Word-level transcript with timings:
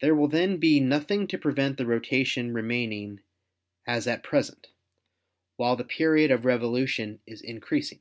There 0.00 0.16
will 0.16 0.26
then 0.26 0.56
be 0.56 0.80
nothing 0.80 1.28
to 1.28 1.38
prevent 1.38 1.78
the 1.78 1.86
rotation 1.86 2.52
remaining 2.52 3.20
as 3.86 4.08
at 4.08 4.24
present, 4.24 4.66
while 5.54 5.76
the 5.76 5.84
period 5.84 6.32
of 6.32 6.44
revolution 6.44 7.20
is 7.28 7.40
increasing. 7.40 8.00